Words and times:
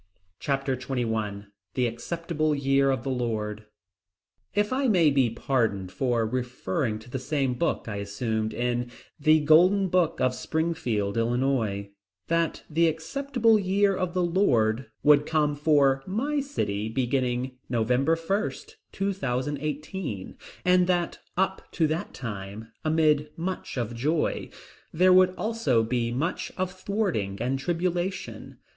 Chapter 0.39 0.75
XXI 0.75 1.45
The 1.75 1.85
Acceptable 1.85 2.55
Year 2.55 2.89
of 2.89 3.03
the 3.03 3.11
Lord. 3.11 3.67
If 4.55 4.73
I 4.73 4.87
may 4.87 5.11
be 5.11 5.29
pardoned 5.29 5.91
for 5.91 6.25
referring 6.25 6.95
again 6.95 6.99
to 7.03 7.09
the 7.11 7.19
same 7.19 7.53
book, 7.53 7.87
I 7.87 7.97
assumed, 7.97 8.51
in 8.51 8.89
The 9.19 9.41
Golden 9.41 9.89
Book 9.89 10.19
of 10.19 10.33
Springfield, 10.33 11.17
Illinois, 11.17 11.91
that 12.29 12.63
the 12.67 12.87
Acceptable 12.87 13.59
Year 13.59 13.95
of 13.95 14.15
the 14.15 14.23
Lord 14.23 14.89
would 15.03 15.27
come 15.27 15.55
for 15.55 16.01
my 16.07 16.39
city 16.39 16.89
beginning 16.89 17.59
November 17.69 18.15
1, 18.15 18.51
2018, 18.91 20.35
and 20.65 20.87
that 20.87 21.19
up 21.37 21.71
to 21.73 21.85
that 21.85 22.15
time, 22.15 22.71
amid 22.83 23.29
much 23.37 23.77
of 23.77 23.93
joy, 23.93 24.49
there 24.91 25.13
would 25.13 25.35
also 25.35 25.83
be 25.83 26.11
much 26.11 26.51
of 26.57 26.71
thwarting 26.71 27.37
and 27.39 27.59
tribulation. 27.59 28.57